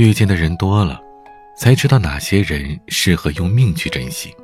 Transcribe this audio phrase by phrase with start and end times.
[0.00, 0.98] 遇见的人多了，
[1.54, 4.34] 才知道哪些人适合用命去珍惜，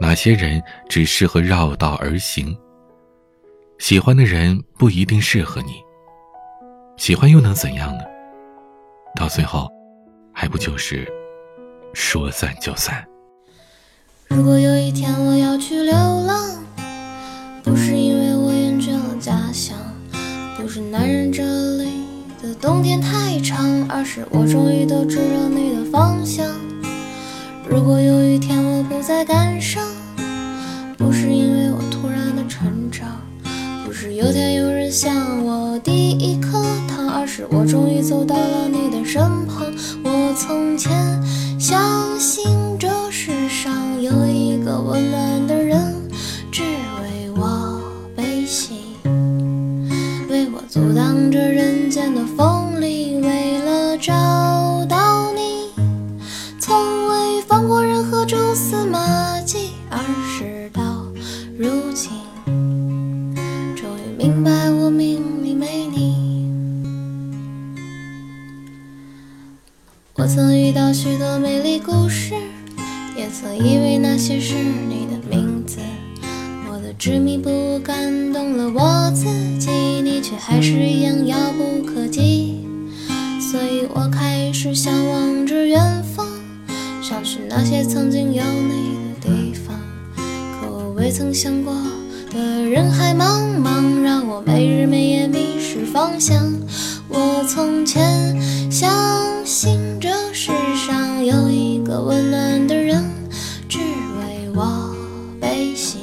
[0.00, 2.58] 哪些人只适合绕道而行。
[3.78, 5.74] 喜欢的人不一定适合你，
[6.96, 8.02] 喜欢又能怎样呢？
[9.14, 9.68] 到最后，
[10.32, 11.06] 还不就是
[11.94, 13.06] 说散就散？
[14.26, 16.60] 如果有一天我要去流浪，
[17.62, 19.78] 不是因为我厌倦了家乡，
[20.56, 21.57] 不是男人这。
[22.48, 26.46] 的冬天太长，而是我终于都知道你的方向。
[27.68, 29.86] 如果有一天我不再感伤，
[30.96, 33.20] 不是因为我突然的成长，
[33.84, 36.52] 不是有天有人向我递一颗
[36.88, 39.66] 糖，而是我终于走到了你的身旁。
[40.02, 40.90] 我从前
[41.60, 41.78] 相
[42.18, 45.27] 信这世上有一个温暖
[50.52, 54.12] 我阻挡着人间的锋利，为了找
[54.86, 55.68] 到你，
[56.58, 59.70] 从未放过任何蛛丝马迹。
[59.90, 59.98] 而
[60.38, 60.82] 事到
[61.58, 62.10] 如今，
[63.76, 66.50] 终于明白我命里没你。
[70.14, 72.34] 我曾遇到许多美丽故事，
[73.16, 75.78] 也曾以为那些是你的名字。
[76.70, 79.24] 我的执迷不悟感动了我自
[79.58, 79.67] 己，
[80.28, 82.66] 却还是一样遥不可及。
[83.40, 85.80] 所以我开始向往着远
[86.14, 86.26] 方，
[87.02, 89.74] 想去那些曾经有你的地方。
[90.16, 91.72] 可我未曾想过
[92.30, 96.52] 的人海茫茫，让我没日没夜迷失方向。
[97.08, 98.38] 我从前
[98.70, 98.92] 相
[99.46, 100.52] 信这世
[100.86, 103.02] 上有一个温暖的人，
[103.66, 104.94] 只为我
[105.40, 105.96] 悲喜。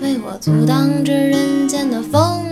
[0.00, 2.49] 为我阻挡着人间的锋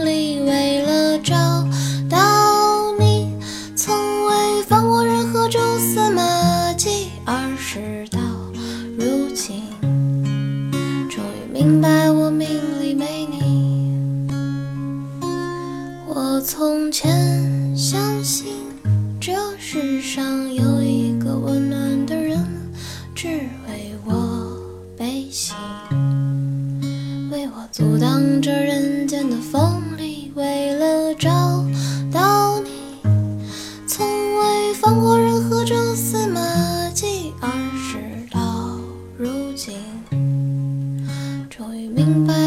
[8.18, 8.22] 到
[8.98, 9.62] 如今
[11.08, 12.48] 终于明白我命
[12.82, 14.28] 里没你
[16.08, 18.52] 我从前相信
[19.20, 22.44] 这世上有一个温暖的人
[23.14, 24.60] 只为我
[24.96, 25.54] 悲喜
[27.30, 31.64] 为我阻挡着人间的锋利为了找
[32.12, 32.70] 到你。
[33.86, 34.06] 从
[34.38, 36.17] 未放过任何蛛丝
[39.68, 41.46] 心。
[41.50, 42.37] 终于明白